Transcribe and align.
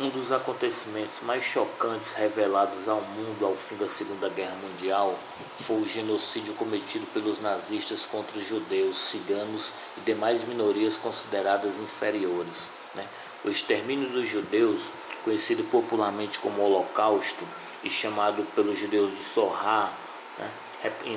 Um 0.00 0.10
dos 0.10 0.30
acontecimentos 0.30 1.22
mais 1.22 1.42
chocantes 1.42 2.12
revelados 2.12 2.88
ao 2.88 3.00
mundo 3.00 3.44
ao 3.44 3.56
fim 3.56 3.74
da 3.74 3.88
Segunda 3.88 4.28
Guerra 4.28 4.54
Mundial 4.54 5.18
foi 5.56 5.82
o 5.82 5.88
genocídio 5.88 6.54
cometido 6.54 7.04
pelos 7.06 7.40
nazistas 7.40 8.06
contra 8.06 8.38
os 8.38 8.46
judeus, 8.46 8.96
ciganos 8.96 9.72
e 9.96 10.00
demais 10.02 10.44
minorias 10.44 10.96
consideradas 10.96 11.78
inferiores. 11.78 12.70
Né? 12.94 13.04
O 13.44 13.50
extermínio 13.50 14.08
dos 14.10 14.28
judeus, 14.28 14.92
conhecido 15.24 15.64
popularmente 15.64 16.38
como 16.38 16.62
Holocausto 16.62 17.44
e 17.82 17.90
chamado 17.90 18.44
pelos 18.54 18.78
judeus 18.78 19.10
de 19.10 19.24
Sorra, 19.24 19.92
né? 20.38 20.48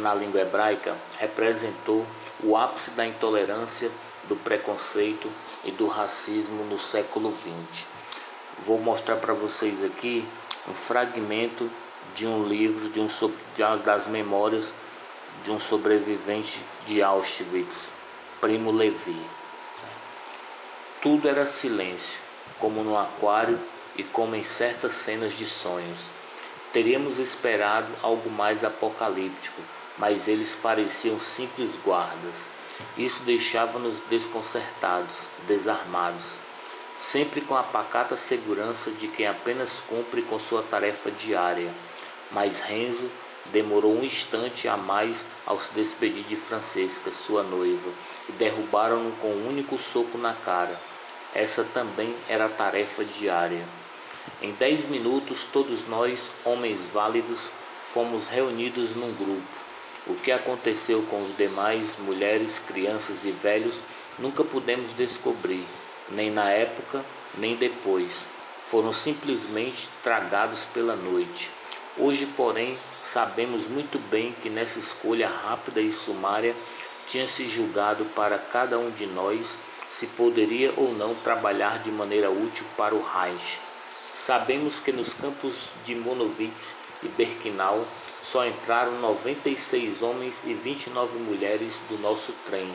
na 0.00 0.12
língua 0.12 0.40
hebraica, 0.40 0.96
representou 1.20 2.04
o 2.42 2.56
ápice 2.56 2.90
da 2.90 3.06
intolerância, 3.06 3.88
do 4.24 4.34
preconceito 4.34 5.30
e 5.62 5.70
do 5.70 5.86
racismo 5.86 6.64
no 6.64 6.76
século 6.76 7.30
XX. 7.30 7.86
Vou 8.62 8.78
mostrar 8.78 9.16
para 9.16 9.34
vocês 9.34 9.82
aqui 9.82 10.26
um 10.68 10.74
fragmento 10.74 11.70
de 12.14 12.26
um 12.26 12.46
livro 12.46 12.88
de 12.90 13.00
um 13.00 13.08
das 13.84 14.06
memórias 14.06 14.72
de 15.42 15.50
um 15.50 15.58
sobrevivente 15.60 16.64
de 16.86 17.02
Auschwitz, 17.02 17.92
Primo 18.40 18.70
Levi. 18.70 19.20
Tudo 21.02 21.28
era 21.28 21.44
silêncio, 21.44 22.22
como 22.58 22.82
no 22.82 22.96
aquário 22.96 23.60
e 23.96 24.02
como 24.02 24.34
em 24.34 24.42
certas 24.42 24.94
cenas 24.94 25.34
de 25.34 25.44
sonhos. 25.44 26.06
Teríamos 26.72 27.18
esperado 27.18 27.92
algo 28.02 28.30
mais 28.30 28.64
apocalíptico, 28.64 29.60
mas 29.98 30.28
eles 30.28 30.54
pareciam 30.54 31.18
simples 31.18 31.78
guardas. 31.84 32.48
Isso 32.96 33.22
deixava-nos 33.24 34.00
desconcertados, 34.00 35.26
desarmados, 35.46 36.38
sempre 36.96 37.40
com 37.40 37.56
a 37.56 37.62
pacata 37.62 38.16
segurança 38.16 38.90
de 38.90 39.08
quem 39.08 39.26
apenas 39.26 39.80
cumpre 39.80 40.22
com 40.22 40.38
sua 40.38 40.62
tarefa 40.62 41.10
diária. 41.10 41.70
Mas 42.30 42.60
Renzo 42.60 43.10
demorou 43.50 43.96
um 43.96 44.04
instante 44.04 44.68
a 44.68 44.76
mais 44.76 45.24
ao 45.44 45.58
se 45.58 45.74
despedir 45.74 46.24
de 46.24 46.36
Francesca, 46.36 47.12
sua 47.12 47.42
noiva, 47.42 47.88
e 48.28 48.32
derrubaram-no 48.32 49.12
com 49.12 49.28
um 49.28 49.48
único 49.48 49.78
soco 49.78 50.16
na 50.16 50.32
cara. 50.32 50.78
Essa 51.34 51.64
também 51.64 52.14
era 52.28 52.46
a 52.46 52.48
tarefa 52.48 53.04
diária. 53.04 53.64
Em 54.40 54.52
dez 54.52 54.86
minutos, 54.86 55.44
todos 55.44 55.86
nós, 55.88 56.30
homens 56.44 56.86
válidos, 56.92 57.50
fomos 57.82 58.28
reunidos 58.28 58.94
num 58.94 59.12
grupo. 59.12 59.64
O 60.06 60.14
que 60.14 60.30
aconteceu 60.30 61.02
com 61.02 61.24
os 61.24 61.36
demais, 61.36 61.96
mulheres, 61.98 62.58
crianças 62.58 63.24
e 63.24 63.30
velhos, 63.30 63.82
nunca 64.18 64.44
pudemos 64.44 64.92
descobrir, 64.92 65.66
nem 66.10 66.30
na 66.30 66.50
época, 66.50 67.04
nem 67.36 67.56
depois. 67.56 68.26
Foram 68.64 68.92
simplesmente 68.92 69.88
tragados 70.02 70.66
pela 70.66 70.96
noite. 70.96 71.50
Hoje, 71.96 72.26
porém, 72.36 72.78
sabemos 73.02 73.68
muito 73.68 73.98
bem 73.98 74.34
que 74.42 74.50
nessa 74.50 74.78
escolha 74.78 75.28
rápida 75.28 75.80
e 75.80 75.92
sumária 75.92 76.54
tinha 77.06 77.26
se 77.26 77.46
julgado 77.46 78.04
para 78.06 78.38
cada 78.38 78.78
um 78.78 78.90
de 78.90 79.06
nós 79.06 79.58
se 79.88 80.06
poderia 80.08 80.72
ou 80.76 80.92
não 80.92 81.14
trabalhar 81.14 81.78
de 81.78 81.90
maneira 81.90 82.30
útil 82.30 82.64
para 82.76 82.94
o 82.94 83.02
Reich. 83.02 83.60
Sabemos 84.12 84.80
que 84.80 84.92
nos 84.92 85.14
campos 85.14 85.70
de 85.84 85.94
Monowitz 85.94 86.76
e 87.02 87.08
Berkinau 87.08 87.86
só 88.22 88.46
entraram 88.46 88.92
96 89.00 90.02
homens 90.02 90.42
e 90.46 90.54
29 90.54 91.18
mulheres 91.18 91.82
do 91.88 91.98
nosso 91.98 92.32
trem, 92.46 92.68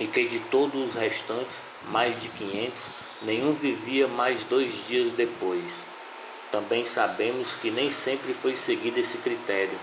e 0.00 0.06
que 0.06 0.26
de 0.26 0.40
todos 0.40 0.90
os 0.90 0.94
restantes, 0.94 1.62
mais 1.88 2.18
de 2.20 2.28
500, 2.28 2.88
nenhum 3.22 3.52
vivia 3.52 4.08
mais 4.08 4.44
dois 4.44 4.86
dias 4.86 5.10
depois. 5.10 5.84
Também 6.50 6.84
sabemos 6.84 7.56
que 7.56 7.70
nem 7.70 7.90
sempre 7.90 8.32
foi 8.34 8.54
seguido 8.54 8.98
esse 8.98 9.18
critério, 9.18 9.78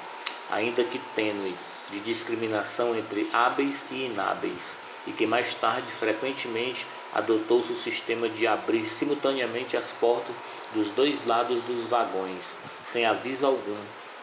ainda 0.50 0.84
que 0.84 1.00
tênue, 1.16 1.56
de 1.92 2.00
discriminação 2.00 2.96
entre 2.96 3.30
hábeis 3.34 3.86
e 3.92 4.06
inábeis, 4.06 4.78
e 5.06 5.12
que 5.12 5.26
mais 5.26 5.56
tarde 5.56 5.92
frequentemente 5.92 6.86
adotou-se 7.14 7.74
o 7.74 7.76
sistema 7.76 8.30
de 8.30 8.48
abrir 8.48 8.86
simultaneamente 8.86 9.76
as 9.76 9.92
portas 9.92 10.34
dos 10.74 10.92
dois 10.92 11.26
lados 11.26 11.62
dos 11.64 11.88
vagões, 11.88 12.56
sem 12.84 13.06
aviso 13.06 13.46
algum, 13.46 13.78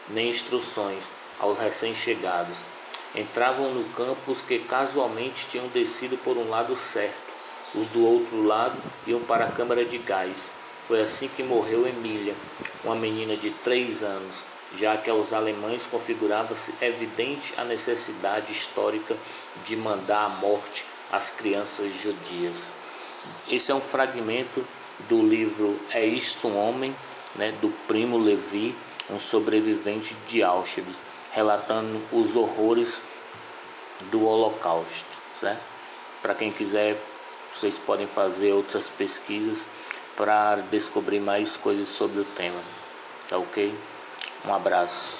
nem 0.07 0.29
instruções 0.29 1.09
aos 1.39 1.59
recém-chegados. 1.59 2.59
Entravam 3.15 3.73
no 3.73 3.83
campo 3.89 4.31
os 4.31 4.41
que 4.41 4.59
casualmente 4.59 5.47
tinham 5.47 5.67
descido 5.69 6.15
por 6.17 6.37
um 6.37 6.49
lado 6.49 6.75
certo, 6.75 7.33
os 7.73 7.87
do 7.87 8.05
outro 8.05 8.43
lado 8.43 8.79
iam 9.07 9.19
para 9.21 9.45
a 9.45 9.51
câmara 9.51 9.83
de 9.83 9.97
gás. 9.97 10.51
Foi 10.87 11.01
assim 11.01 11.27
que 11.27 11.43
morreu 11.43 11.87
Emília, 11.87 12.35
uma 12.83 12.95
menina 12.95 13.35
de 13.35 13.49
três 13.49 14.03
anos, 14.03 14.45
já 14.75 14.95
que 14.97 15.09
aos 15.09 15.33
alemães 15.33 15.87
configurava-se 15.87 16.73
evidente 16.81 17.53
a 17.57 17.63
necessidade 17.63 18.51
histórica 18.51 19.15
de 19.65 19.75
mandar 19.75 20.25
à 20.25 20.29
morte 20.29 20.85
as 21.11 21.31
crianças 21.31 21.91
judias. 21.93 22.71
Esse 23.47 23.71
é 23.71 23.75
um 23.75 23.81
fragmento 23.81 24.65
do 25.07 25.21
livro 25.21 25.79
É 25.91 26.05
Isto 26.05 26.47
um 26.47 26.57
Homem, 26.57 26.95
né, 27.35 27.53
do 27.61 27.69
Primo 27.87 28.17
Levi, 28.17 28.75
um 29.09 29.17
sobrevivente 29.17 30.15
de 30.27 30.43
Auschwitz, 30.43 31.05
relatando 31.39 32.01
os 32.11 32.35
horrores 32.35 33.01
do 34.11 34.25
Holocausto. 34.25 35.21
Certo? 35.35 35.61
Para 36.21 36.35
quem 36.35 36.51
quiser, 36.51 36.97
vocês 37.51 37.79
podem 37.79 38.07
fazer 38.07 38.51
outras 38.51 38.89
pesquisas 38.89 39.65
para 40.17 40.57
descobrir 40.69 41.21
mais 41.21 41.55
coisas 41.55 41.87
sobre 41.87 42.19
o 42.19 42.25
tema. 42.25 42.61
Tá 43.29 43.37
ok? 43.37 43.73
Um 44.45 44.53
abraço. 44.53 45.18